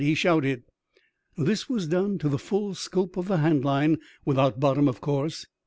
[0.01, 0.63] *' he shouted.
[1.37, 5.45] This was done, to the full scope of the handline, withont bottom, of course.